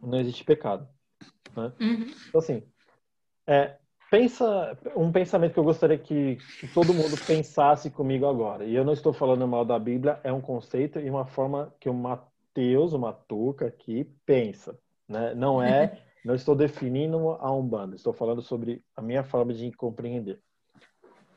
[0.00, 0.88] não existe pecado.
[1.56, 1.72] Né?
[1.80, 2.14] Uhum.
[2.28, 2.62] Então assim,
[3.46, 3.76] é,
[4.10, 8.64] pensa um pensamento que eu gostaria que, que, todo mundo pensasse comigo agora.
[8.64, 11.88] E eu não estou falando mal da Bíblia, é um conceito e uma forma que
[11.88, 11.94] o
[12.50, 14.76] Mateus, o Matuca aqui pensa,
[15.08, 15.34] né?
[15.34, 20.40] Não é, não estou definindo a umbanda, estou falando sobre a minha forma de compreender.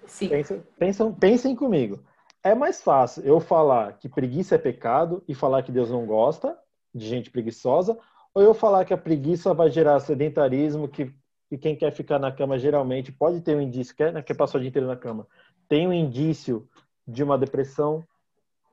[0.07, 0.29] Sim.
[0.29, 2.03] Pensem, pensem, pensem comigo.
[2.43, 6.57] É mais fácil eu falar que preguiça é pecado e falar que Deus não gosta
[6.93, 7.97] de gente preguiçosa,
[8.33, 11.13] ou eu falar que a preguiça vai gerar sedentarismo, que,
[11.47, 14.57] que quem quer ficar na cama geralmente pode ter um indício, quer, né, quer passar
[14.57, 15.27] o dia inteiro na cama,
[15.69, 16.67] tem um indício
[17.07, 18.03] de uma depressão.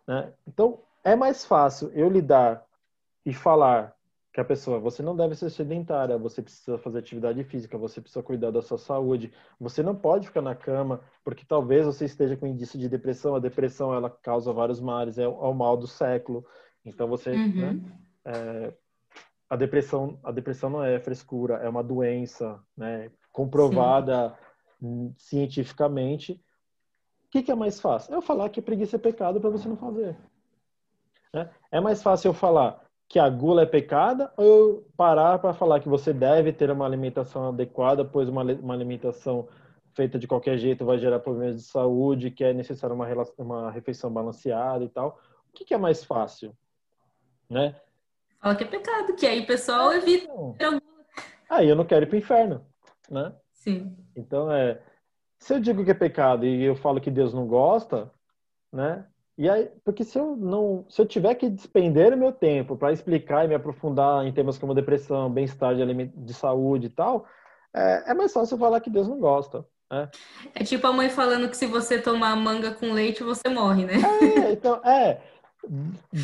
[0.07, 0.33] Né?
[0.47, 2.65] Então, é mais fácil eu lidar
[3.25, 3.95] e falar
[4.33, 8.23] que a pessoa, você não deve ser sedentária, você precisa fazer atividade física, você precisa
[8.23, 12.47] cuidar da sua saúde, você não pode ficar na cama, porque talvez você esteja com
[12.47, 16.47] indício de depressão, a depressão ela causa vários males, é, o mal do século,
[16.85, 17.55] então você, uhum.
[17.57, 17.81] né,
[18.25, 18.75] é,
[19.49, 24.39] a depressão, a depressão não é frescura, é uma doença, né, comprovada
[24.79, 25.13] Sim.
[25.19, 26.41] cientificamente.
[27.27, 28.15] O que, que é mais fácil?
[28.15, 30.17] Eu falar que preguiça é pecado para você não fazer.
[31.35, 31.49] Né?
[31.71, 35.81] É mais fácil eu falar que a gula é pecada ou eu parar para falar
[35.81, 39.49] que você deve ter uma alimentação adequada, pois uma, uma alimentação
[39.95, 44.13] feita de qualquer jeito vai gerar problemas de saúde, que é necessário uma, uma refeição
[44.13, 45.19] balanceada e tal.
[45.49, 46.57] O que, que é mais fácil?
[47.49, 47.75] Né?
[48.41, 50.33] Fala que é pecado, que aí o pessoal evita.
[51.49, 52.65] Aí eu não quero ir para o inferno,
[53.11, 53.35] né?
[53.53, 53.97] Sim.
[54.15, 54.81] Então é,
[55.37, 58.09] se eu digo que é pecado e eu falo que Deus não gosta,
[58.73, 59.05] né?
[59.41, 62.93] E aí, porque se eu não, se eu tiver que despender o meu tempo para
[62.93, 67.25] explicar e me aprofundar em temas como depressão, bem-estar de, de saúde e tal,
[67.75, 69.65] é, é mais fácil falar que Deus não gosta.
[69.91, 70.11] Né?
[70.55, 73.95] É tipo a mãe falando que se você tomar manga com leite, você morre, né?
[74.45, 75.23] É, então, é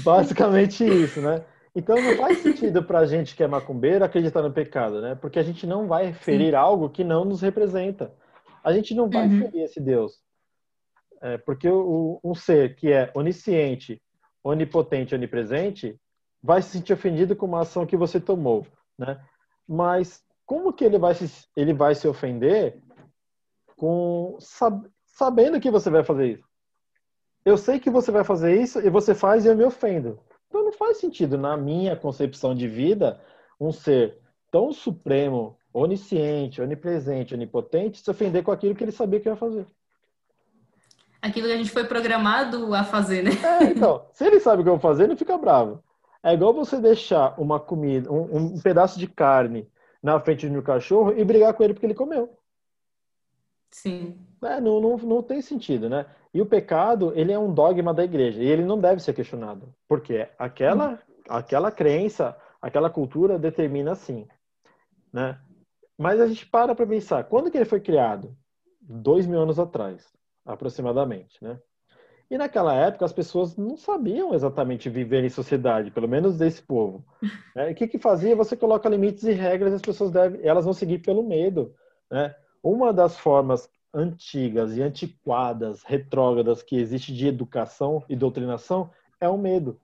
[0.04, 1.42] basicamente isso, né?
[1.74, 5.14] Então não faz sentido para a gente que é macumbeiro acreditar no pecado, né?
[5.14, 6.56] Porque a gente não vai ferir Sim.
[6.56, 8.12] algo que não nos representa.
[8.62, 9.38] A gente não vai uhum.
[9.38, 10.25] ferir esse Deus.
[11.22, 14.02] É, porque o, um ser que é onisciente,
[14.42, 15.98] onipotente, onipresente,
[16.42, 18.66] vai se sentir ofendido com uma ação que você tomou,
[18.98, 19.20] né?
[19.66, 22.80] Mas como que ele vai se, ele vai se ofender
[23.76, 26.46] com sab, sabendo que você vai fazer isso?
[27.44, 30.20] Eu sei que você vai fazer isso e você faz e eu me ofendo.
[30.46, 33.20] Então não faz sentido, na minha concepção de vida,
[33.60, 34.18] um ser
[34.50, 39.66] tão supremo, onisciente, onipresente, onipotente, se ofender com aquilo que ele sabia que ia fazer.
[41.26, 43.30] Aquilo que a gente foi programado a fazer, né?
[43.60, 45.82] É, então, se ele sabe o que eu vou fazer, ele fica bravo.
[46.22, 49.70] É igual você deixar uma comida, um, um pedaço de carne
[50.02, 52.36] na frente de um cachorro e brigar com ele porque ele comeu.
[53.70, 54.18] Sim.
[54.42, 56.06] É, não, não, não tem sentido, né?
[56.32, 59.74] E o pecado, ele é um dogma da igreja e ele não deve ser questionado,
[59.88, 60.98] porque aquela, hum.
[61.28, 64.26] aquela crença, aquela cultura determina assim,
[65.12, 65.38] né?
[65.98, 68.36] Mas a gente para para pensar, quando que ele foi criado?
[68.80, 70.06] Dois mil anos atrás,
[70.46, 71.58] aproximadamente, né?
[72.30, 77.04] E naquela época as pessoas não sabiam exatamente viver em sociedade, pelo menos desse povo.
[77.54, 77.70] Né?
[77.70, 78.36] O que, que fazia?
[78.36, 81.74] Você coloca limites e regras, e as pessoas devem, elas vão seguir pelo medo.
[82.10, 82.34] Né?
[82.62, 89.38] Uma das formas antigas e antiquadas, retrógradas que existe de educação e doutrinação é o
[89.38, 89.80] medo.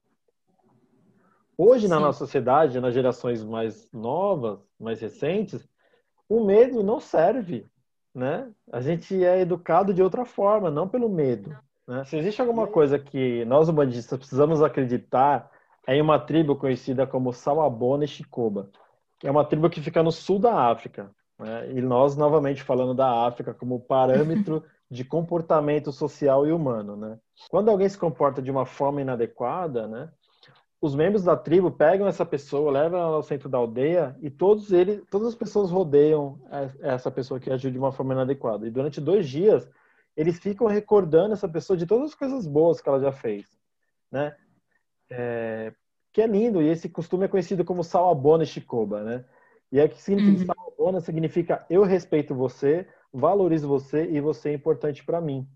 [1.57, 1.89] Hoje, Sim.
[1.89, 5.67] na nossa sociedade, nas gerações mais novas, mais recentes,
[6.29, 7.67] o medo não serve,
[8.15, 8.51] né?
[8.71, 11.57] A gente é educado de outra forma, não pelo medo.
[11.87, 12.05] Né?
[12.05, 15.51] Se existe alguma coisa que nós, humanistas, precisamos acreditar,
[15.87, 18.71] é em uma tribo conhecida como Sawabona e Chicoba,
[19.19, 21.11] que é uma tribo que fica no sul da África.
[21.39, 21.73] Né?
[21.73, 26.97] E nós, novamente, falando da África como parâmetro de comportamento social e humano.
[26.97, 27.19] Né?
[27.51, 30.11] Quando alguém se comporta de uma forma inadequada, né,
[30.83, 34.73] os membros da tribo pegam essa pessoa, levam ela ao centro da aldeia e todos
[34.73, 36.41] eles, todas as pessoas rodeiam
[36.81, 38.67] essa pessoa que agiu de uma forma inadequada.
[38.67, 39.71] E durante dois dias,
[40.17, 43.47] eles ficam recordando essa pessoa de todas as coisas boas que ela já fez,
[44.11, 44.35] né?
[45.09, 45.73] É,
[46.13, 49.25] que é lindo, e esse costume é conhecido como Sawabona Shikoba, né?
[49.71, 50.65] E é que significa, uhum.
[50.65, 55.49] Sawabona significa eu respeito você, valorizo você e você é importante para mim.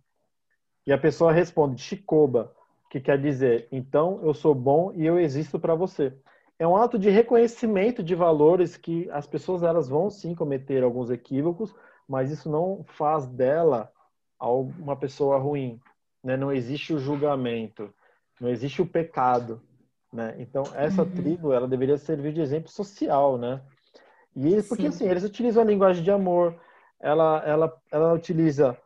[0.87, 2.55] E a pessoa responde Shikoba,
[2.91, 6.13] que quer dizer, então eu sou bom e eu existo para você.
[6.59, 11.11] É um ato de reconhecimento de valores que as pessoas elas vão sim cometer alguns
[11.11, 11.75] equívocos,
[12.09, 13.91] mas isso não faz dela
[14.41, 15.81] uma pessoa ruim,
[16.23, 16.37] né?
[16.37, 17.93] Não existe o julgamento,
[18.41, 19.61] não existe o pecado,
[20.13, 20.35] né?
[20.39, 21.11] Então essa uhum.
[21.11, 23.61] tribo ela deveria servir de exemplo social, né?
[24.35, 24.89] E porque Sim.
[24.89, 26.59] assim eles utilizam a linguagem de amor,
[27.01, 28.77] ela ela ela utiliza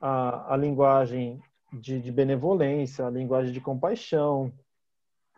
[0.00, 1.40] a, a linguagem
[1.80, 4.52] de, de benevolência, a linguagem de compaixão,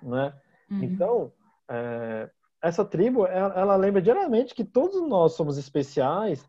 [0.03, 0.35] né?
[0.71, 0.83] Uhum.
[0.83, 1.33] Então
[1.69, 2.31] é,
[2.63, 6.49] essa tribo ela, ela lembra diariamente que todos nós somos especiais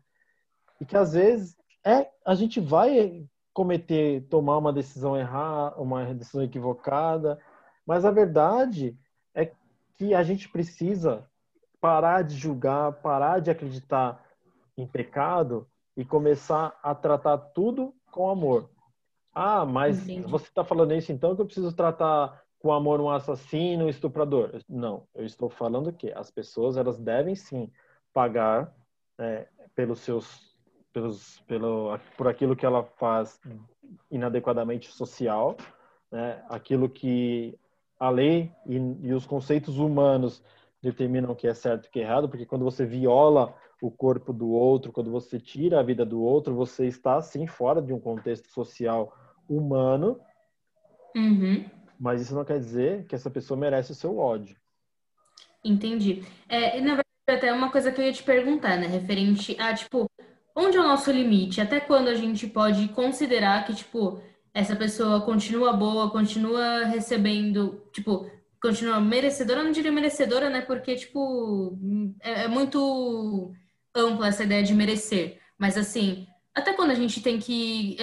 [0.80, 6.42] e que às vezes é a gente vai cometer, tomar uma decisão errada, uma decisão
[6.42, 7.38] equivocada,
[7.86, 8.96] mas a verdade
[9.34, 9.50] é
[9.96, 11.28] que a gente precisa
[11.80, 14.24] parar de julgar, parar de acreditar
[14.76, 18.70] em pecado e começar a tratar tudo com amor.
[19.40, 20.26] Ah, mas Entendi.
[20.26, 24.60] você está falando isso então que eu preciso tratar com amor um assassino, um estuprador?
[24.68, 27.70] Não, eu estou falando que as pessoas elas devem sim
[28.12, 28.74] pagar
[29.16, 29.46] é,
[29.76, 30.48] pelos seus
[30.92, 33.40] pelos, pelo, por aquilo que ela faz
[34.10, 35.56] inadequadamente social,
[36.10, 36.44] né?
[36.48, 37.56] aquilo que
[38.00, 40.42] a lei e, e os conceitos humanos
[40.82, 44.50] determinam que é certo e que é errado, porque quando você viola o corpo do
[44.50, 48.48] outro, quando você tira a vida do outro, você está sim fora de um contexto
[48.50, 49.14] social
[49.48, 50.20] humano.
[51.16, 51.64] Uhum.
[51.98, 54.56] Mas isso não quer dizer que essa pessoa merece o seu ódio.
[55.64, 56.24] Entendi.
[56.48, 58.86] É, na verdade, até uma coisa que eu ia te perguntar, né?
[58.86, 60.08] Referente a, tipo,
[60.54, 61.60] onde é o nosso limite?
[61.60, 64.22] Até quando a gente pode considerar que, tipo,
[64.54, 68.30] essa pessoa continua boa, continua recebendo, tipo,
[68.62, 70.60] continua merecedora, eu não diria merecedora, né?
[70.62, 71.78] Porque, tipo,
[72.22, 73.52] é, é muito
[73.94, 75.40] ampla essa ideia de merecer.
[75.58, 77.96] Mas, assim, até quando a gente tem que.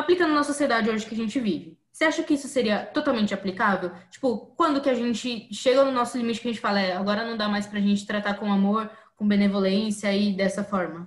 [0.00, 1.78] Aplicando na sociedade hoje que a gente vive.
[1.92, 3.90] Você acha que isso seria totalmente aplicável?
[4.10, 7.22] Tipo, quando que a gente chega no nosso limite que a gente fala, é, agora
[7.22, 11.06] não dá mais pra gente tratar com amor, com benevolência e dessa forma?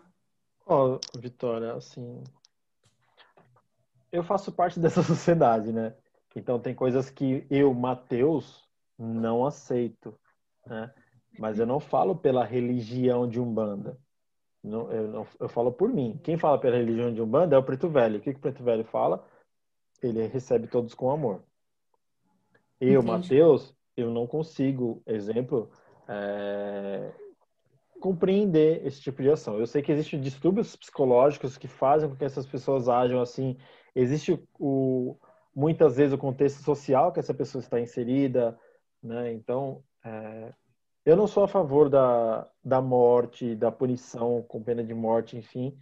[0.63, 2.23] Ó, oh, Vitória, assim.
[4.11, 5.95] Eu faço parte dessa sociedade, né?
[6.35, 8.63] Então tem coisas que eu, Mateus,
[8.95, 10.13] não aceito,
[10.67, 10.93] né?
[11.39, 13.97] Mas eu não falo pela religião de Umbanda.
[14.63, 16.19] Não, eu, não, eu falo por mim.
[16.23, 18.17] Quem fala pela religião de Umbanda é o Preto Velho.
[18.17, 19.27] O que, que o Preto Velho fala?
[20.01, 21.43] Ele recebe todos com amor.
[22.79, 25.69] Eu, Mateus, eu não consigo, exemplo,
[26.07, 27.11] é,
[27.99, 29.57] compreender esse tipo de ação.
[29.57, 33.57] Eu sei que existem distúrbios psicológicos que fazem com que essas pessoas ajam assim.
[33.95, 35.17] Existe o,
[35.55, 38.59] muitas vezes o contexto social que essa pessoa está inserida,
[39.01, 39.31] né?
[39.31, 40.53] Então, é,
[41.05, 45.77] eu não sou a favor da, da morte, da punição com pena de morte, enfim,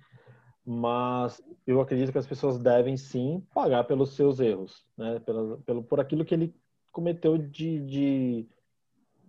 [0.66, 5.20] mas eu acredito que as pessoas devem sim pagar pelos seus erros, né?
[5.20, 6.56] Pelo, pelo, por aquilo que ele
[6.92, 8.50] cometeu de, de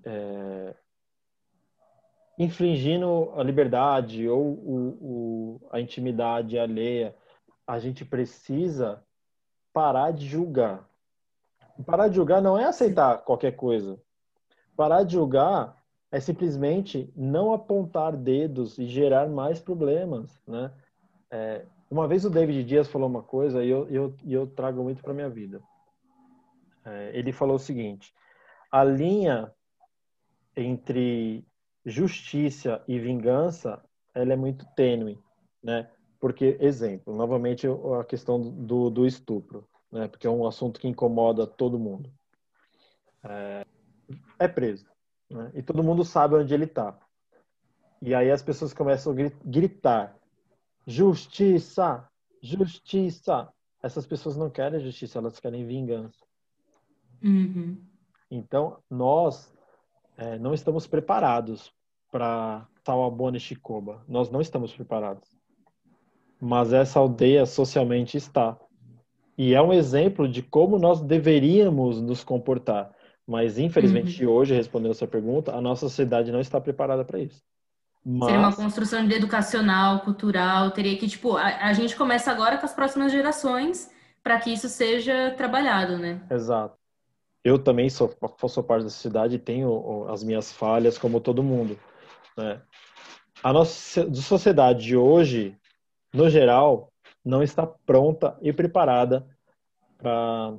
[0.04, 0.74] é,
[2.38, 7.14] infringindo a liberdade ou o, o, a intimidade alheia.
[7.66, 9.02] A gente precisa
[9.72, 10.88] parar de julgar.
[11.86, 14.00] Parar de julgar não é aceitar qualquer coisa.
[14.76, 15.81] Parar de julgar
[16.12, 20.70] é simplesmente não apontar dedos e gerar mais problemas, né?
[21.30, 25.02] É, uma vez o David Dias falou uma coisa e eu, eu, eu trago muito
[25.02, 25.62] para minha vida.
[26.84, 28.14] É, ele falou o seguinte:
[28.70, 29.50] a linha
[30.54, 31.46] entre
[31.84, 33.82] justiça e vingança
[34.14, 35.18] ela é muito tênue,
[35.62, 35.90] né?
[36.20, 40.08] Porque, exemplo, novamente a questão do, do estupro, né?
[40.08, 42.12] Porque é um assunto que incomoda todo mundo.
[43.24, 43.66] É,
[44.38, 44.91] é preso,
[45.32, 45.50] né?
[45.54, 46.98] E todo mundo sabe onde ele está.
[48.00, 50.16] E aí as pessoas começam a gritar:
[50.86, 52.08] justiça,
[52.42, 53.48] justiça.
[53.82, 56.24] Essas pessoas não querem justiça, elas querem vingança.
[57.22, 57.82] Uhum.
[58.30, 59.52] Então, nós
[60.16, 61.72] é, não estamos preparados
[62.10, 64.04] para Tawabona e Chicoba.
[64.06, 65.42] Nós não estamos preparados
[66.44, 68.58] mas essa aldeia socialmente está.
[69.38, 72.90] E é um exemplo de como nós deveríamos nos comportar.
[73.26, 74.32] Mas, infelizmente, uhum.
[74.32, 77.40] hoje, respondendo a sua pergunta, a nossa sociedade não está preparada para isso.
[78.04, 78.26] Mas...
[78.26, 82.74] Seria uma construção educacional, cultural, teria que, tipo, a, a gente começa agora com as
[82.74, 83.90] próximas gerações
[84.22, 86.20] para que isso seja trabalhado, né?
[86.30, 86.76] Exato.
[87.44, 88.12] Eu também sou,
[88.48, 91.78] sou parte da sociedade e tenho as minhas falhas, como todo mundo.
[92.36, 92.60] Né?
[93.42, 95.56] A nossa sociedade de hoje
[96.12, 96.92] no geral,
[97.24, 99.26] não está pronta e preparada
[99.96, 100.54] para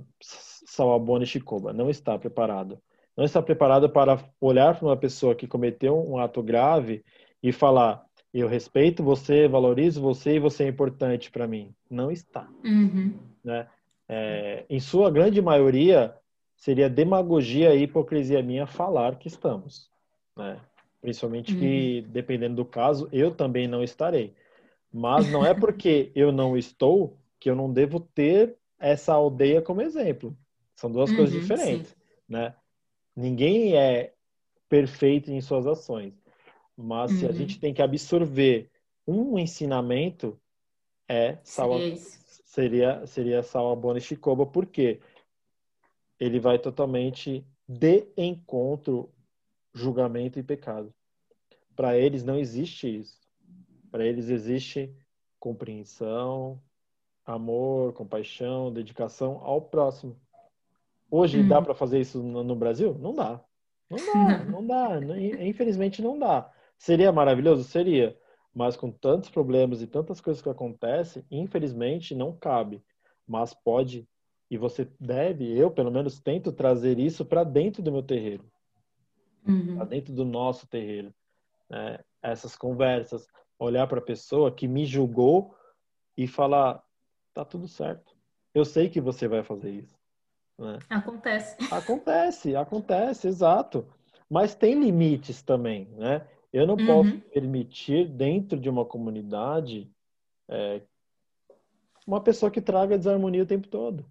[0.73, 1.71] Sawabona Chicoba.
[1.71, 2.79] Não está preparado.
[3.15, 7.03] Não está preparada para olhar para uma pessoa que cometeu um ato grave
[7.43, 11.75] e falar: eu respeito você, valorizo você e você é importante para mim.
[11.89, 12.49] Não está.
[12.65, 13.13] Uhum.
[13.43, 13.67] Né?
[14.09, 16.15] É, em sua grande maioria,
[16.57, 19.87] seria demagogia e hipocrisia minha falar que estamos.
[20.35, 20.59] Né?
[20.99, 21.59] Principalmente uhum.
[21.59, 24.33] que, dependendo do caso, eu também não estarei.
[24.91, 29.81] Mas não é porque eu não estou que eu não devo ter essa aldeia como
[29.81, 30.35] exemplo.
[30.83, 31.95] São duas uhum, coisas diferentes, sim.
[32.27, 32.53] né?
[33.15, 34.13] Ninguém é
[34.67, 36.13] perfeito em suas ações,
[36.75, 37.19] mas uhum.
[37.19, 37.35] se a uhum.
[37.35, 38.69] gente tem que absorver
[39.07, 40.37] um ensinamento
[41.07, 41.79] é Sawa,
[42.43, 44.99] seria seria Sawabona Shikoba, porque
[46.19, 49.09] ele vai totalmente de encontro
[49.73, 50.93] julgamento e pecado.
[51.77, 53.21] Para eles não existe isso.
[53.89, 54.93] Para eles existe
[55.39, 56.61] compreensão,
[57.25, 60.21] amor, compaixão, dedicação ao próximo.
[61.15, 61.47] Hoje uhum.
[61.47, 62.97] dá para fazer isso no, no, Brasil?
[62.97, 63.39] Não dá.
[63.87, 64.99] Não dá, não dá.
[65.45, 66.51] Infelizmente não dá.
[66.75, 67.63] Seria maravilhoso?
[67.63, 68.17] Seria.
[68.51, 72.83] Mas com tantos problemas e tantas coisas que acontecem, infelizmente não cabe.
[73.27, 74.07] Mas pode
[74.49, 78.43] e você deve, eu pelo menos tento trazer isso para dentro do meu terreiro,
[79.47, 79.75] uhum.
[79.75, 81.13] para dentro do nosso terreiro.
[81.69, 81.99] Né?
[82.23, 83.27] Essas conversas,
[83.59, 85.55] olhar para a pessoa que me julgou
[86.17, 86.83] e falar:
[87.35, 88.15] tá tudo certo.
[88.51, 90.02] Eu sei que você vai fazer isso.
[90.57, 90.79] Né?
[90.89, 91.57] Acontece.
[91.71, 93.85] Acontece, acontece, exato.
[94.29, 96.27] Mas tem limites também, né?
[96.51, 96.85] Eu não uhum.
[96.85, 99.91] posso permitir dentro de uma comunidade
[100.47, 100.81] é,
[102.05, 104.05] uma pessoa que traga desarmonia o tempo todo.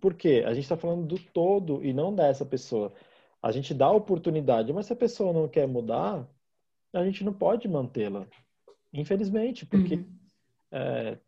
[0.00, 0.42] Por quê?
[0.44, 2.92] A gente está falando do todo e não dessa pessoa.
[3.40, 6.26] A gente dá oportunidade, mas se a pessoa não quer mudar,
[6.92, 8.26] a gente não pode mantê-la.
[8.92, 10.18] Infelizmente, porque uhum.
[10.72, 11.18] é,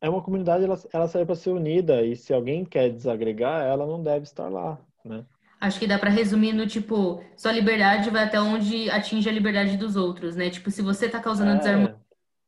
[0.00, 3.86] é, uma comunidade, ela, ela serve para ser unida, e se alguém quer desagregar, ela
[3.86, 5.24] não deve estar lá, né?
[5.58, 9.76] Acho que dá para resumir no tipo, sua liberdade vai até onde atinge a liberdade
[9.76, 10.50] dos outros, né?
[10.50, 11.56] Tipo, se você tá causando é...
[11.56, 11.96] desarmonia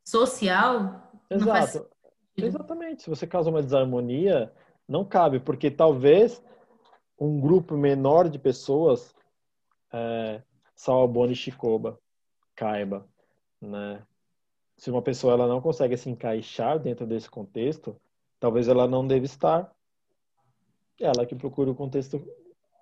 [0.05, 1.87] social, Exato.
[2.35, 3.03] Exatamente.
[3.03, 4.51] Se você causa uma desarmonia,
[4.87, 6.43] não cabe, porque talvez
[7.19, 9.13] um grupo menor de pessoas,
[9.91, 10.41] é,
[10.75, 11.99] Sawabone Shikoba,
[12.55, 13.07] caiba,
[13.61, 14.01] né?
[14.79, 17.99] Se uma pessoa ela não consegue se encaixar dentro desse contexto,
[18.39, 19.69] talvez ela não deve estar.
[20.97, 22.25] Ela que procura o contexto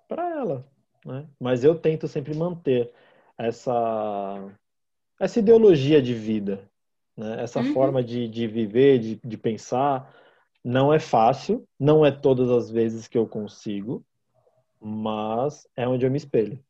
[0.06, 0.64] para ela,
[1.04, 1.28] né?
[1.40, 2.92] Mas eu tento sempre manter
[3.36, 4.48] essa
[5.18, 6.70] essa ideologia de vida,
[7.16, 7.42] né?
[7.42, 7.74] Essa uhum.
[7.74, 10.14] forma de, de viver, de, de pensar,
[10.64, 14.04] não é fácil, não é todas as vezes que eu consigo,
[14.80, 16.62] mas é onde eu me espelho.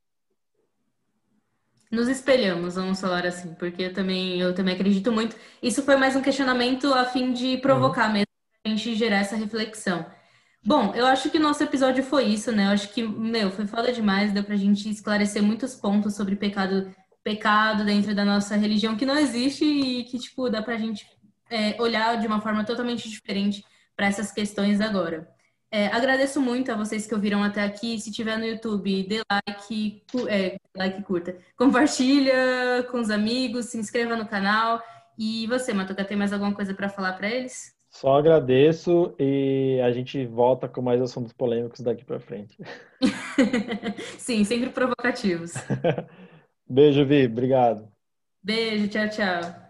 [1.91, 5.34] Nos espelhamos, vamos falar assim, porque eu também, eu também acredito muito.
[5.62, 8.12] Isso foi mais um questionamento a fim de provocar uhum.
[8.12, 8.26] mesmo,
[8.66, 10.05] a gente gerar essa reflexão.
[10.64, 12.66] Bom, eu acho que nosso episódio foi isso, né?
[12.66, 16.95] Eu acho que, meu, foi foda demais, deu pra gente esclarecer muitos pontos sobre pecado,
[17.24, 21.07] pecado dentro da nossa religião que não existe e que, tipo, dá pra gente
[21.49, 23.64] é, olhar de uma forma totalmente diferente
[23.97, 25.26] para essas questões agora.
[25.70, 27.98] É, agradeço muito a vocês que ouviram até aqui.
[27.98, 31.36] Se tiver no YouTube, dê like, é, like curta.
[31.56, 34.82] Compartilha com os amigos, se inscreva no canal.
[35.18, 37.76] E você, Matuca, tem mais alguma coisa para falar para eles?
[37.90, 42.56] Só agradeço e a gente volta com mais assuntos polêmicos daqui para frente.
[44.18, 45.54] Sim, sempre provocativos.
[46.68, 47.26] Beijo, Vi.
[47.26, 47.88] Obrigado.
[48.42, 49.67] Beijo, tchau, tchau.